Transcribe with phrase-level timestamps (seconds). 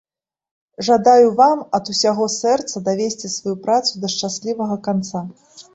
[0.87, 5.19] Жадаю вам ад усяго сэрца давесці сваю працу да шчаслівага канца!